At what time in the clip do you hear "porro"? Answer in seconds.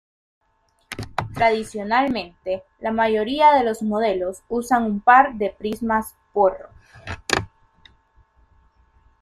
6.33-6.69